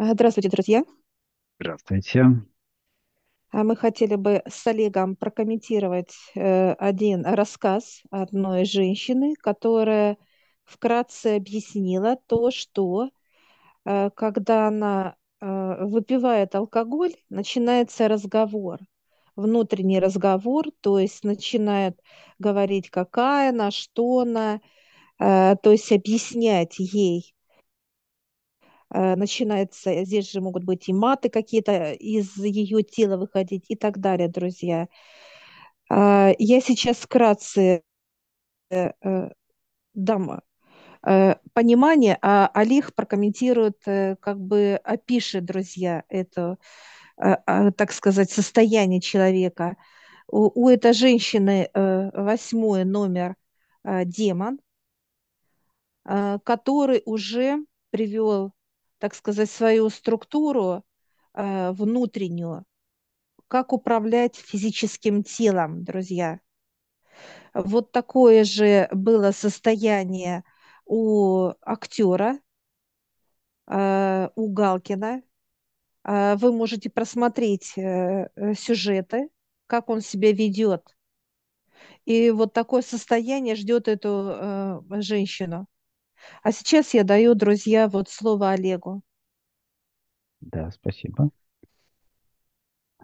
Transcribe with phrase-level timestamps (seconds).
[0.00, 0.84] А, Здравствуйте, друзья.
[1.58, 2.24] Здравствуйте.
[3.50, 10.16] А Мы хотели бы с Олегом прокомментировать э, один рассказ одной женщины, которая
[10.62, 13.10] вкратце объяснила то, что
[13.86, 18.78] э, когда она э, выпивает алкоголь, начинается разговор,
[19.34, 21.98] внутренний разговор, то есть начинает
[22.38, 24.60] говорить, какая она, что она,
[25.18, 27.34] то есть объяснять ей
[28.90, 34.28] начинается, здесь же могут быть и маты какие-то из ее тела выходить и так далее,
[34.28, 34.88] друзья.
[35.90, 37.82] А, Я сейчас вкратце
[38.70, 39.30] э, э,
[39.94, 40.42] дам
[41.06, 46.58] э, понимание, а Алих прокомментирует, э, как бы опишет, друзья, это,
[47.18, 49.76] э, а, так сказать, состояние человека.
[50.28, 53.36] У, у этой женщины э, восьмой номер
[53.84, 54.60] э, демон,
[56.04, 58.52] э, который уже привел,
[58.98, 60.84] так сказать, свою структуру
[61.34, 62.64] э, внутреннюю,
[63.48, 66.40] как управлять физическим телом, друзья.
[67.54, 70.44] Вот такое же было состояние
[70.86, 72.38] у актера,
[73.66, 75.22] э, у Галкина.
[76.04, 77.74] Э, Вы можете просмотреть
[78.56, 79.30] сюжеты,
[79.66, 80.96] как он себя ведет.
[82.06, 85.68] И вот такое состояние ждет эту женщину.
[86.42, 89.02] А сейчас я даю, друзья, вот слово Олегу.
[90.40, 91.30] Да, спасибо.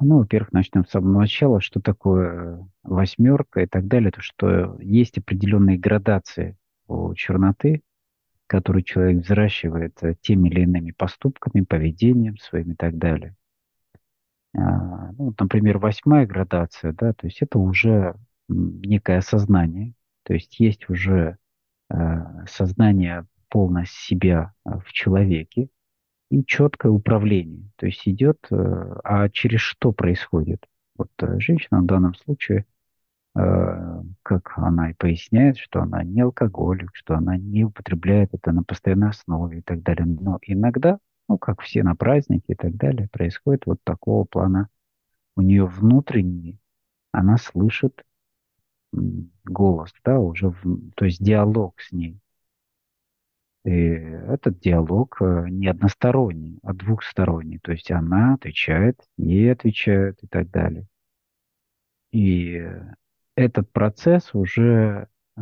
[0.01, 5.19] Ну, во-первых, начнем с самого начала, что такое восьмерка и так далее, то что есть
[5.19, 6.57] определенные градации
[6.89, 7.83] у черноты,
[8.47, 13.37] которые человек взращивает э, теми или иными поступками, поведением своим и так далее.
[14.57, 18.15] А, ну, например, восьмая градация, да, то есть это уже
[18.49, 21.39] некое осознание, то есть есть уже
[22.47, 25.69] сознание полное себя э, в человеке,
[26.31, 27.71] и четкое управление.
[27.77, 30.67] То есть идет, э, а через что происходит?
[30.97, 32.67] Вот э, женщина в данном случае,
[33.37, 38.65] э, как она и поясняет, что она не алкоголик, что она не употребляет это на
[38.65, 40.07] постоянной основе и так далее.
[40.07, 44.69] Но иногда, ну, как все на празднике и так далее, происходит вот такого плана.
[45.37, 46.59] У нее внутренний,
[47.13, 48.03] она слышит
[49.45, 52.19] голос, да, уже, в- то есть диалог с ней.
[53.65, 57.59] И этот диалог э, не односторонний, а двухсторонний.
[57.59, 60.87] То есть она отвечает, ей отвечают и так далее.
[62.13, 62.63] И
[63.35, 65.41] этот процесс уже э,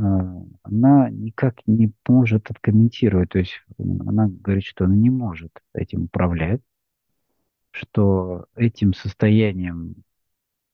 [0.63, 3.31] она никак не может откомментировать.
[3.31, 6.61] То есть она говорит, что она не может этим управлять,
[7.71, 9.97] что этим состоянием,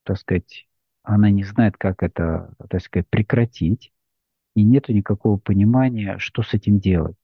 [0.05, 0.68] так сказать,
[1.09, 3.93] она не знает, как это, так сказать, прекратить,
[4.55, 7.17] и нету никакого понимания, что с этим делать.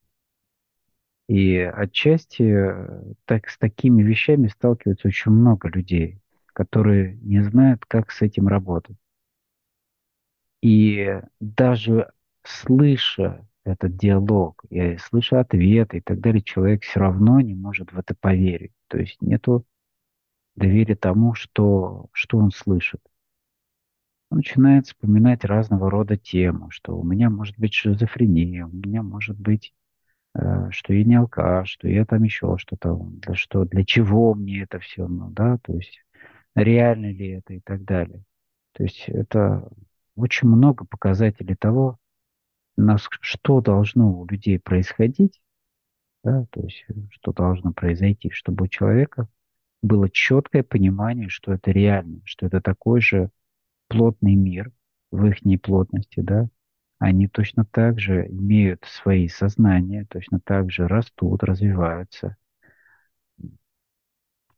[1.28, 8.10] И отчасти э, так, с такими вещами сталкиваются очень много людей, которые не знают, как
[8.10, 8.96] с этим работать.
[10.62, 12.10] И даже
[12.42, 17.98] слыша этот диалог, и слыша ответы и так далее, человек все равно не может в
[17.98, 18.72] это поверить.
[18.88, 19.66] То есть нету
[20.56, 23.00] доверия тому, что, что он слышит.
[24.34, 29.72] Начинает вспоминать разного рода темы, что у меня может быть шизофрения, у меня может быть
[30.34, 34.62] э, что я не алкаш, что я там еще что-то, для что, для чего мне
[34.62, 36.04] это все, ну, да, то есть
[36.56, 38.24] реально ли это и так далее.
[38.72, 39.70] То есть это
[40.16, 41.98] очень много показателей того,
[42.76, 45.40] нас, что должно у людей происходить,
[46.24, 49.28] да, то есть э, что должно произойти, чтобы у человека
[49.80, 53.30] было четкое понимание, что это реально, что это такой же
[53.94, 54.72] плотный мир
[55.12, 56.48] в их плотности, да,
[56.98, 62.36] они точно так же имеют свои сознания, точно так же растут, развиваются,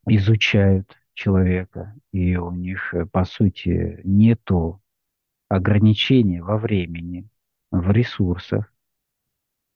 [0.07, 4.83] изучают человека, и у них, э, по сути, нету
[5.49, 7.29] ограничений во времени,
[7.73, 8.73] в ресурсах.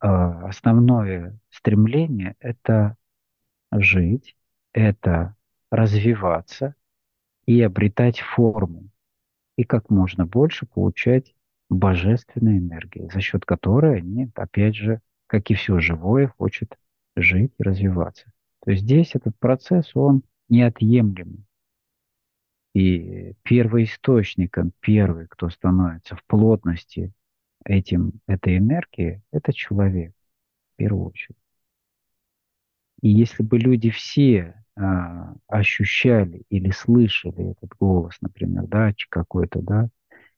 [0.01, 2.97] А Основное стремление– это
[3.73, 4.37] жить,
[4.73, 5.37] это
[5.71, 6.75] развиваться
[7.47, 8.90] и обретать форму,
[9.57, 11.35] и как можно больше получать
[11.69, 16.77] божественной энергии, за счет которой они, опять же, как и все живое, хочет
[17.17, 18.33] жить и развиваться.
[18.65, 21.45] То есть здесь этот процесс, он неотъемлемый.
[22.75, 27.13] И первоисточником, первый, кто становится в плотности
[27.65, 30.15] этим, этой энергии, это человек,
[30.73, 31.37] в первую очередь.
[33.03, 39.89] И если бы люди все а, ощущали или слышали этот голос, например, да, какой-то, да,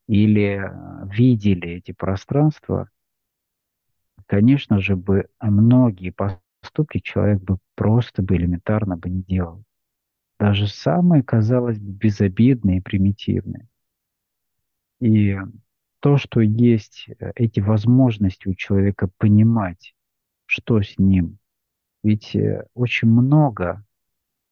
[0.09, 2.89] или а, видели эти пространства,
[4.27, 9.63] конечно же бы многие поступки человек бы просто бы элементарно бы не делал.
[10.41, 13.69] Даже самые, казалось бы, безобидные и примитивные.
[15.01, 15.37] И
[16.01, 19.95] то, что есть э, эти возможности у человека понимать,
[20.47, 21.39] что с ним.
[22.03, 23.85] Ведь э, очень много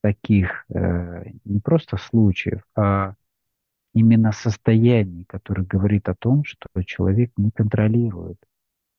[0.01, 3.15] таких э, не просто случаев, а
[3.93, 8.39] именно состояний, которое говорит о том, что человек не контролирует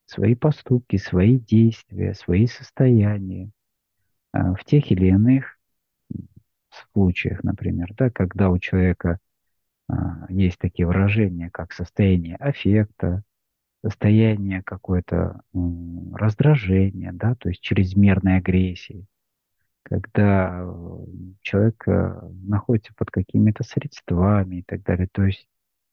[0.05, 3.51] свои поступки, свои действия, свои состояния
[4.33, 5.57] э, в тех или иных
[6.93, 9.19] случаях, например, да, когда у человека
[9.89, 9.93] э,
[10.29, 13.23] есть такие выражения, как состояние аффекта,
[13.83, 15.57] состояние какое-то э,
[16.13, 19.05] раздражения, да, то есть чрезмерной агрессии,
[19.83, 20.65] когда
[21.41, 25.07] человек э, находится под какими-то средствами и так далее.
[25.11, 25.47] То есть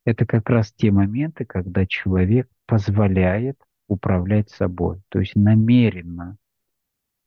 [0.05, 6.37] это как раз те моменты, когда человек позволяет управлять собой, то есть намеренно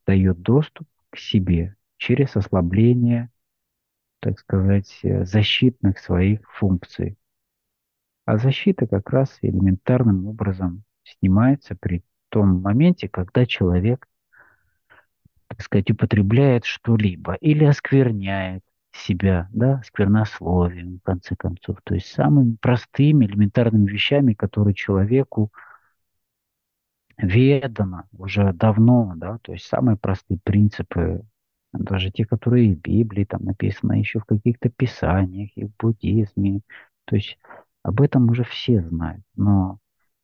[0.07, 3.31] дает доступ к себе через ослабление,
[4.21, 7.17] так сказать, э, защитных своих функций.
[8.25, 14.09] А защита как раз элементарным образом снимается при том моменте, когда человек
[15.53, 21.79] так сказать, употребляет что-либо или оскверняет себя, да, сквернословием, в конце концов.
[21.85, 25.53] То есть самыми простыми, элементарными вещами, которые человеку
[27.19, 31.23] ведомо уже давно, да, то есть самые простые принципы,
[31.73, 36.61] даже те, которые в Библии там написаны, еще в каких-то писаниях и в буддизме.
[37.05, 37.39] То есть
[37.83, 39.79] об этом уже все знают, но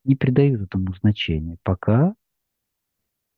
[0.05, 2.15] не придают этому значения, пока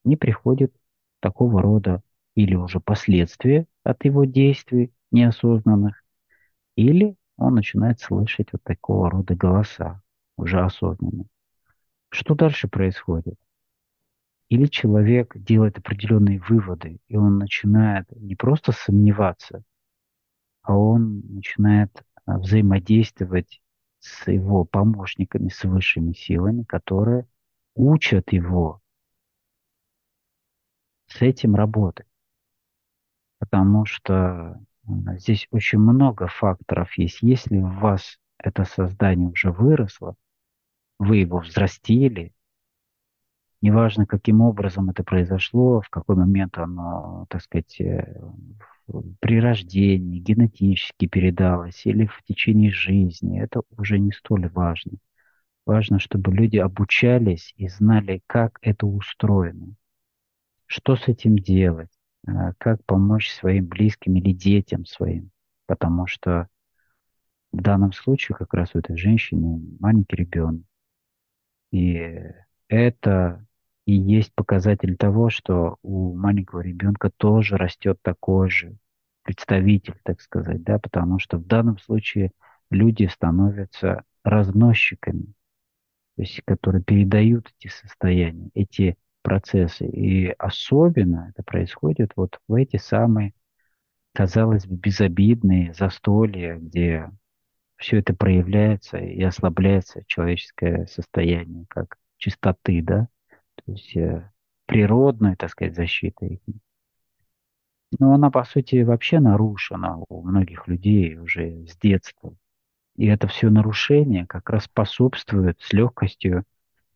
[0.05, 0.73] не приходит
[1.21, 2.03] такого рода
[2.35, 6.03] или уже последствия от его действий неосознанных,
[6.77, 10.03] или он начинает слышать вот такого рода голоса,
[10.37, 11.27] уже осознанные.
[12.11, 13.35] Что дальше происходит?
[14.49, 19.63] Или человек делает определенные выводы, и он начинает не просто сомневаться,
[20.63, 23.63] а он начинает а, взаимодействовать
[24.01, 27.27] с его помощниками, с высшими силами, которые
[27.75, 28.81] учат его
[31.11, 32.07] с этим работать.
[33.39, 34.61] Потому что
[35.17, 37.23] здесь очень много факторов есть.
[37.23, 40.15] Если у вас это создание уже выросло,
[40.99, 42.33] вы его взрастили,
[43.61, 48.21] неважно, каким образом это произошло, в какой момент оно, так сказать, э,
[49.21, 54.93] при рождении генетически передалось или в течение жизни, это уже не столь важно.
[55.67, 59.77] Важно, чтобы люди обучались и знали, как это устроено
[60.71, 61.91] что с этим делать,
[62.29, 65.33] а, как помочь своим близким или детям своим,
[65.67, 66.47] потому что
[67.51, 70.63] в данном случае как раз у этой женщины маленький ребенок.
[71.73, 72.01] И
[72.69, 73.45] это
[73.85, 78.77] и есть показатель того, что у маленького ребенка тоже растет такой же
[79.23, 82.31] представитель, так сказать, да, потому что в данном случае
[82.71, 85.35] люди становятся разносчиками,
[86.15, 89.87] то есть которые передают эти состояния, эти процессы.
[89.87, 93.35] И особенно это происходит вот в эти самые,
[94.13, 97.11] казалось бы, безобидные застолья, где
[97.77, 103.09] все это проявляется и ослабляется человеческое состояние, как чистоты, да,
[103.57, 104.31] то есть э,
[104.67, 106.41] природная, так сказать, защита их.
[107.99, 112.37] Но она, по сути, вообще нарушена у многих людей уже с детства.
[112.97, 116.45] И это все нарушение как раз способствует с легкостью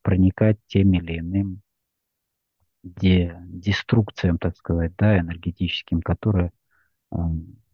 [0.02, 1.62] проникать тем или иным
[2.84, 6.52] де, деструкциям, так сказать, да, энергетическим, которые
[7.10, 7.16] э,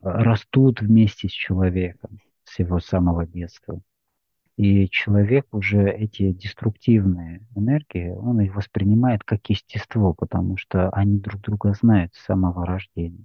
[0.03, 3.81] растут вместе с человеком с его самого детства.
[4.57, 11.41] И человек уже эти деструктивные энергии, он их воспринимает как естество, потому что они друг
[11.41, 13.25] друга знают с самого рождения.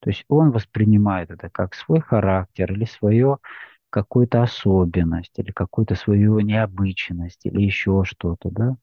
[0.00, 3.38] То есть он воспринимает это как свой характер или свою
[3.90, 8.76] какую-то особенность, или какую-то свою необычность, или еще что-то, да.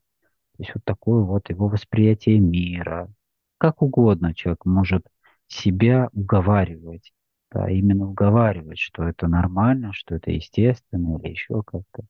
[0.58, 3.08] То есть вот такое вот его восприятие мира.
[3.58, 5.06] Как угодно человек может
[5.46, 7.12] себя уговаривать,
[7.52, 12.02] да, именно уговаривать, что это нормально, что это естественно или еще как-то.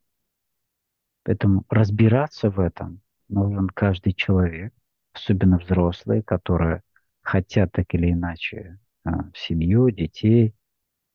[1.25, 4.73] Поэтому разбираться в этом нужен каждый человек,
[5.13, 6.81] особенно взрослые, которые
[7.21, 10.55] хотят так или иначе а, семью, детей,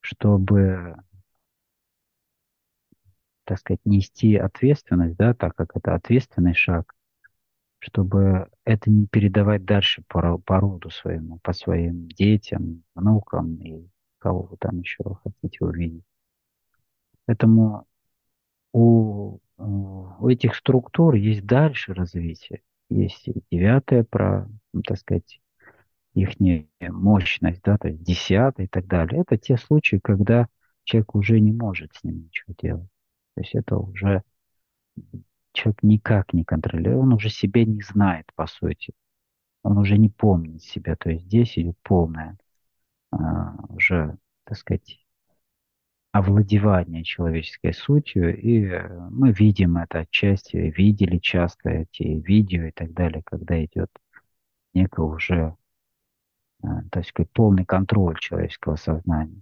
[0.02, 0.98] чтобы,
[3.46, 6.94] так сказать, нести ответственность, да, так как это ответственный шаг,
[7.84, 14.44] чтобы это не передавать дальше по, по роду своему, по своим детям, внукам и кого
[14.44, 16.06] вы там еще хотите увидеть.
[17.26, 17.86] Поэтому
[18.72, 22.62] у, у этих структур есть дальше развитие.
[22.90, 25.42] Есть девятое про, ну, так сказать,
[26.14, 26.30] их
[26.80, 29.24] мощность, да, то есть десятый и так далее.
[29.24, 30.48] Это те случаи, когда
[30.86, 32.90] человек уже не может с ним ничего делать.
[33.36, 34.24] То есть это уже
[35.54, 38.94] человек никак не контролирует, он уже себя не знает, по сути.
[39.64, 40.96] Он уже не помнит себя.
[40.96, 42.38] То есть здесь идет полное
[43.12, 45.00] а, уже, так сказать,
[46.14, 52.94] овладевание человеческой сутью, и э, мы видим это отчасти, видели часто эти видео и так
[52.94, 53.90] далее, когда идет
[54.76, 55.56] некое уже,
[56.64, 59.42] э, так сказать, полный контроль человеческого сознания.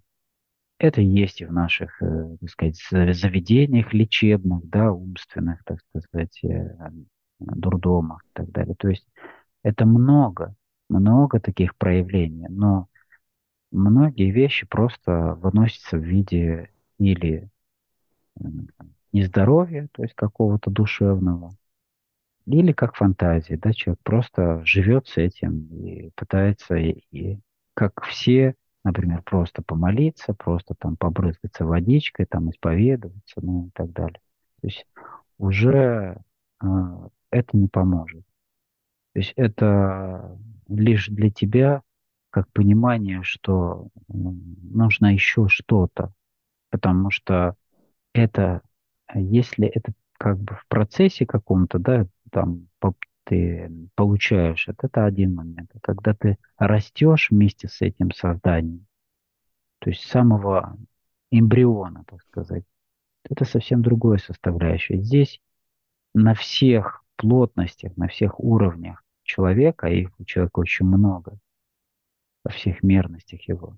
[0.82, 6.42] Это есть и в наших, э, так сказать, заведениях лечебных, да, умственных, так сказать,
[7.38, 8.74] дурдомах и так далее.
[8.80, 9.08] То есть
[9.62, 10.56] это много,
[10.90, 12.88] много таких проявлений, но
[13.72, 17.48] многие вещи просто выносятся в виде или
[19.12, 21.52] нездоровья, то есть какого-то душевного,
[22.48, 27.40] или как фантазии, да, человек просто живет с этим и пытается, и, и
[27.76, 34.20] как все, например, просто помолиться, просто там побрызгаться водичкой, там исповедоваться, ну и так далее.
[34.62, 34.86] То есть
[35.38, 36.18] уже
[36.62, 36.68] э,
[37.30, 38.24] это не поможет.
[39.14, 41.82] То есть это лишь для тебя
[42.30, 46.14] как понимание, что нужно еще что-то,
[46.70, 47.56] потому что
[48.14, 48.62] это,
[49.14, 52.68] если это как бы в процессе каком-то, да, там
[53.24, 55.70] ты получаешь, это, это один момент.
[55.74, 58.88] А когда ты растешь вместе с этим созданием,
[59.80, 60.78] то есть самого
[61.32, 62.64] эмбриона, так сказать,
[63.24, 65.02] это совсем другое составляющее.
[65.02, 65.42] Здесь
[66.14, 71.38] на всех плотностях, на всех уровнях человека, их у человека очень много,
[72.44, 73.78] во всех мерностях его,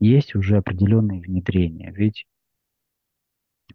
[0.00, 1.90] есть уже определенные внедрения.
[1.92, 2.26] Ведь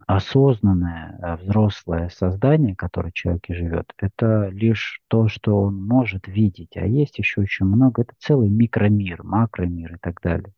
[0.06, 6.76] осознанное э, взрослое создание, которое в человеке живет, это лишь то, что он может видеть.
[6.76, 10.52] А есть еще очень много, это целый микромир, макромир и так далее,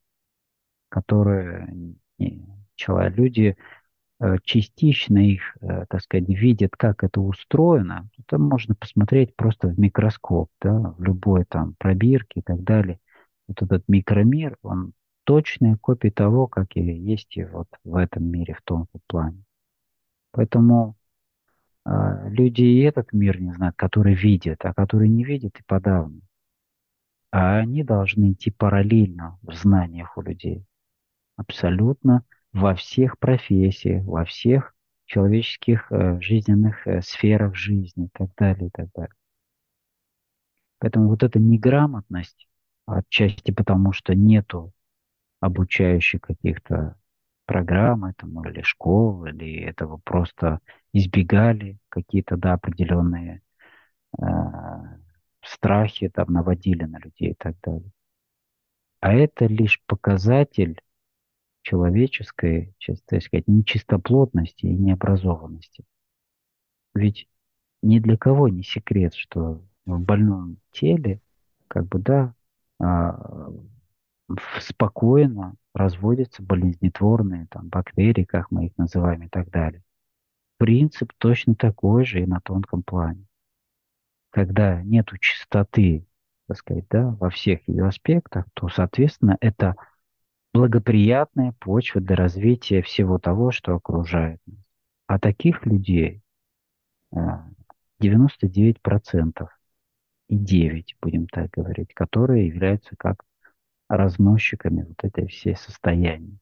[0.89, 3.57] которые люди
[4.21, 9.79] Э, частично их, э, так сказать, видят, как это устроено, это можно посмотреть просто в
[9.79, 13.01] микроскоп, да, в любой там пробирке и так далее.
[13.49, 14.93] Вот этот микромир, он
[15.25, 19.43] точная копия того, как и есть и вот в этом мире, в том плане.
[20.31, 20.97] Поэтому
[21.87, 21.91] э,
[22.29, 26.21] люди и этот мир не знают, которые видят, а которые не видят и подавно.
[27.31, 30.65] А они должны идти параллельно в знаниях у людей.
[31.37, 34.75] Абсолютно во всех профессиях, во всех
[35.07, 39.15] человеческих э, жизненных э, сферах жизни и так далее, и так далее.
[40.79, 42.47] Поэтому вот эта неграмотность,
[42.87, 44.74] отчасти потому, что нету
[45.45, 46.97] обучающих каких-то
[47.45, 50.61] программ этому или школ, или этого просто
[50.95, 53.43] избегали какие-то да, определенные
[54.19, 54.25] э,
[55.43, 57.91] страхи там наводили на людей и так далее.
[59.01, 60.81] А это лишь показатель
[61.61, 62.75] человеческой,
[63.07, 65.85] так сказать, нечистоплотности и необразованности.
[66.95, 67.29] Ведь
[67.83, 71.21] ни для кого не секрет, что в больном теле,
[71.69, 72.35] как бы, да,
[72.81, 73.51] а,
[74.61, 79.83] спокойно разводятся болезнетворные там, бактерии, как мы их называем, и так далее.
[80.59, 83.27] Принцип точно такой же и на тонком плане.
[84.31, 86.07] Когда нет чистоты,
[86.47, 89.77] так сказать, да, во всех ее аспектах, то, соответственно, это
[90.53, 94.59] благоприятная почва для развития всего того, что окружает нас.
[95.07, 96.23] А таких людей
[97.13, 99.49] 99% а,
[100.29, 103.25] и 9, будем так говорить, которые являются как
[103.97, 106.39] разносчиками вот этой всей состояния.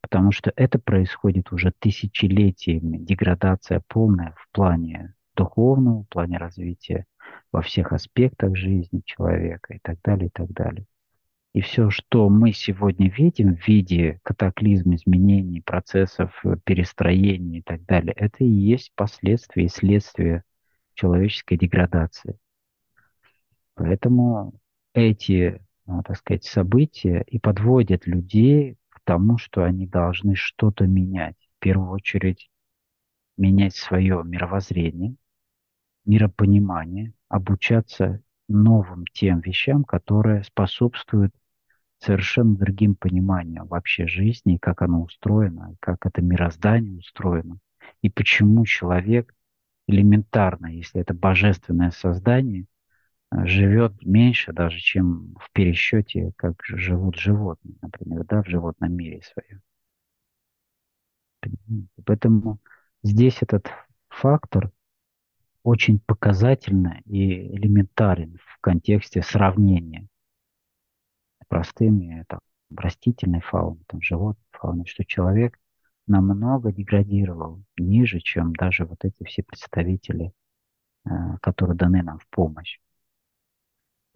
[0.00, 7.06] Потому что это происходит уже тысячелетиями, деградация полная в плане духовного, в плане развития
[7.52, 10.86] во всех аспектах жизни человека и так далее, и так далее.
[11.56, 16.30] И все, что мы сегодня видим в виде катаклизм изменений, процессов
[16.64, 20.42] перестроения и так далее, это и есть последствия и следствие
[20.92, 22.38] человеческой деградации.
[23.74, 24.52] Поэтому
[24.92, 25.62] эти,
[26.04, 31.36] так сказать, события и подводят людей к тому, что они должны что-то менять.
[31.56, 32.50] В первую очередь
[33.36, 35.16] менять свое мировоззрение,
[36.04, 41.34] миропонимание, обучаться новым тем вещам, которые способствуют
[41.98, 47.58] совершенно другим пониманием вообще жизни, как оно устроено, как это мироздание устроено,
[48.02, 49.34] и почему человек
[49.88, 52.66] элементарно, если это божественное создание,
[53.32, 59.62] живет меньше даже, чем в пересчете, как живут животные, например, да, в животном мире своем.
[62.04, 62.58] Поэтому
[63.02, 63.70] здесь этот
[64.08, 64.70] фактор
[65.62, 70.08] очень показательно и элементарен в контексте сравнения
[71.48, 72.40] простыми там,
[72.74, 75.58] растительной фауной, там, животной фауной, что человек
[76.06, 80.32] намного деградировал ниже, чем даже вот эти все представители,
[81.04, 82.78] э, которые даны нам в помощь.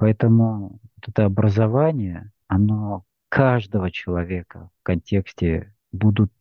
[0.00, 6.33] Поэтому это образование, оно каждого человека в контексте будут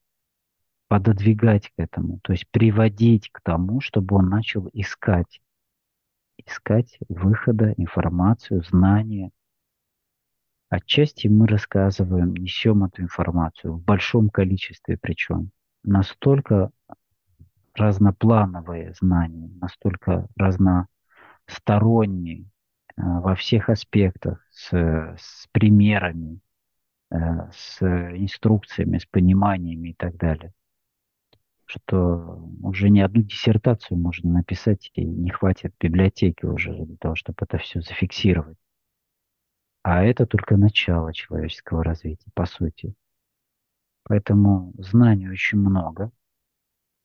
[0.87, 5.41] пододвигать к этому, то есть приводить к тому, чтобы он начал искать,
[6.37, 9.31] искать выхода, информацию, знания.
[10.69, 15.51] Отчасти мы рассказываем, несем эту информацию в большом количестве причем.
[15.83, 16.71] Настолько
[17.73, 22.45] разноплановые знания, настолько разносторонние
[22.99, 26.39] во всех аспектах, с, с примерами,
[27.11, 27.17] э,
[27.51, 30.53] с инструкциями, с пониманиями и так далее
[31.69, 37.37] что уже не одну диссертацию можно написать, и не хватит библиотеки уже для того, чтобы
[37.41, 38.57] это все зафиксировать.
[39.83, 42.95] А это только начало человеческого развития, по сути.
[44.01, 46.11] Поэтому знаний очень много,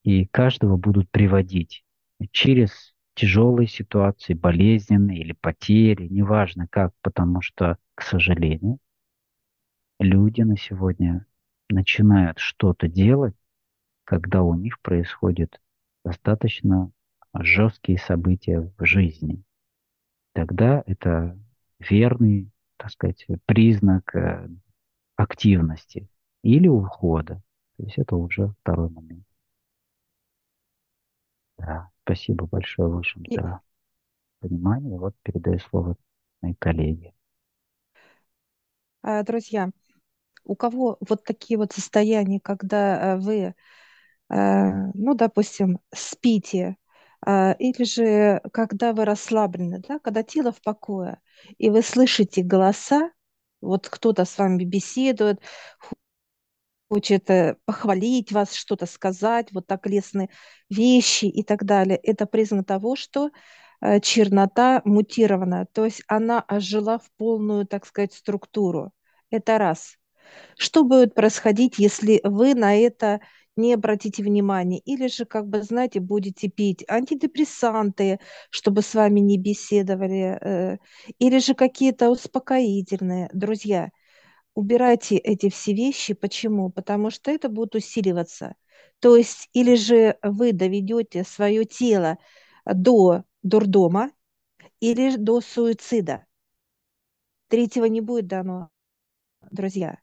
[0.02, 1.84] и каждого будут приводить
[2.30, 8.78] через тяжелые ситуации, болезненные или потери, неважно как, потому что, к сожалению,
[9.98, 11.26] люди на сегодня
[11.68, 13.34] начинают что-то делать,
[14.04, 15.60] когда у них происходят
[16.04, 16.90] достаточно
[17.38, 19.42] жесткие события в жизни.
[20.34, 21.38] Тогда это
[21.80, 24.48] верный, так сказать, признак э,
[25.16, 26.08] активности
[26.42, 27.42] или ухода.
[27.78, 29.26] То есть это уже второй момент.
[31.58, 33.60] Да, спасибо большое, в общем, за
[34.40, 34.98] понимание.
[34.98, 35.96] Вот передаю слово
[36.40, 37.12] моей коллеге.
[39.02, 39.70] А, друзья,
[40.44, 43.54] у кого вот такие вот состояния, когда э, вы
[44.30, 46.76] Э, ну, допустим, спите,
[47.26, 51.20] а, или же когда вы расслаблены, да, когда тело в покое,
[51.58, 53.10] и вы слышите голоса,
[53.60, 55.40] вот кто-то с вами беседует,
[56.88, 60.28] хочет э, похвалить вас, что-то сказать, вот так лестные
[60.70, 61.96] вещи и так далее.
[62.02, 63.30] Это признак того, что
[63.80, 68.92] э, чернота мутирована, то есть она ожила в полную, так сказать, структуру.
[69.30, 69.96] Это раз.
[70.56, 73.20] Что будет происходить, если вы на это
[73.56, 78.18] не обратите внимания, или же, как бы, знаете, будете пить антидепрессанты,
[78.50, 80.78] чтобы с вами не беседовали, э,
[81.18, 83.30] или же какие-то успокоительные.
[83.32, 83.90] Друзья,
[84.54, 86.14] убирайте эти все вещи.
[86.14, 86.70] Почему?
[86.70, 88.54] Потому что это будет усиливаться.
[89.00, 92.18] То есть, или же вы доведете свое тело
[92.64, 94.10] до дурдома,
[94.80, 96.26] или до суицида.
[97.48, 98.70] Третьего не будет дано,
[99.50, 99.98] друзья.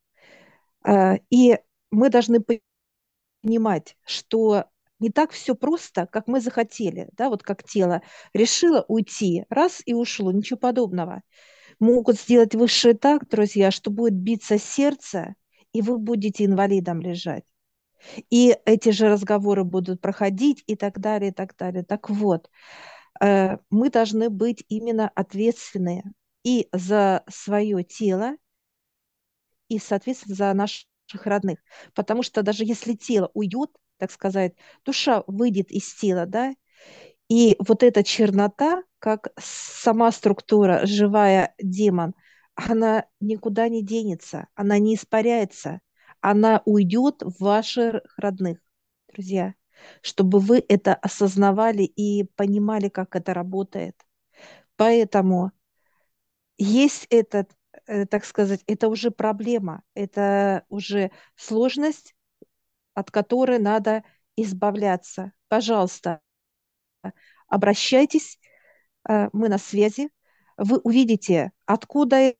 [0.85, 1.57] Э, и
[1.91, 2.39] мы должны
[3.43, 4.65] понимать, что
[4.99, 8.01] не так все просто, как мы захотели, да, вот как тело
[8.33, 11.23] решило уйти, раз и ушло, ничего подобного.
[11.81, 15.33] Могут сделать высшее так, друзья, что будет биться сердце,
[15.73, 17.43] и вы будете инвалидом лежать.
[18.29, 21.83] И эти же разговоры будут проходить и так далее, и так далее.
[21.83, 22.51] Так вот,
[23.19, 26.03] э, мы должны быть именно ответственны
[26.43, 28.37] и за свое тело,
[29.69, 31.59] и, соответственно, за наш наших родных.
[31.95, 34.53] Потому что даже если тело уйдет, так сказать,
[34.85, 36.53] душа выйдет из тела, да,
[37.31, 42.13] и вот эта чернота, как сама структура, живая демон,
[42.55, 45.79] она никуда не денется, она не испаряется,
[46.19, 48.59] она уйдет в ваших родных,
[49.13, 49.55] друзья,
[50.01, 53.95] чтобы вы это осознавали и понимали, как это работает.
[54.75, 55.51] Поэтому
[56.57, 57.51] есть этот
[57.87, 62.13] Э, так сказать, это уже проблема, это уже сложность,
[62.93, 64.03] от которой надо
[64.35, 65.33] избавляться.
[65.49, 66.21] Пожалуйста,
[67.47, 68.39] обращайтесь,
[69.09, 70.09] э, мы на связи,
[70.57, 72.33] вы увидите, откуда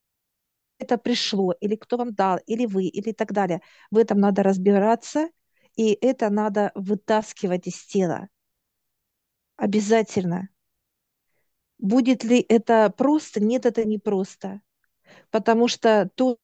[0.80, 3.62] это пришло, или кто вам дал, или вы, или так далее.
[3.92, 5.30] В этом надо разбираться,
[5.76, 8.30] и это надо вытаскивать из тела.
[9.56, 10.50] Обязательно.
[11.78, 13.42] Будет ли это просто?
[13.44, 14.62] Нет, это не просто
[15.32, 16.38] потому что то,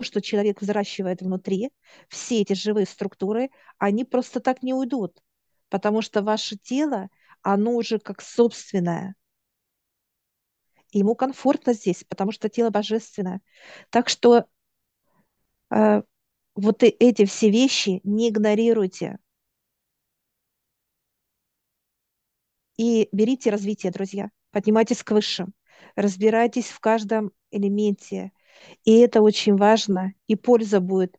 [0.00, 1.70] что человек взращивает внутри,
[2.08, 5.22] все эти живые структуры, они просто так не уйдут,
[5.68, 7.08] потому что ваше тело,
[7.42, 9.14] оно уже как собственное.
[10.92, 13.40] Ему комфортно здесь, потому что тело божественное.
[13.90, 14.46] Так что
[15.70, 16.02] э,
[16.54, 19.18] вот эти все вещи не игнорируйте.
[22.76, 24.30] И берите развитие, друзья.
[24.50, 25.54] Поднимайтесь к высшим.
[25.96, 28.32] Разбирайтесь в каждом элементе.
[28.84, 31.18] И это очень важно, и польза будет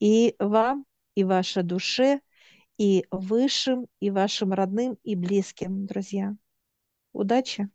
[0.00, 2.20] и вам, и вашей душе,
[2.78, 6.36] и высшим, и вашим родным, и близким, друзья.
[7.12, 7.68] Удачи!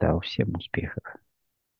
[0.00, 1.04] Да, всем успехов!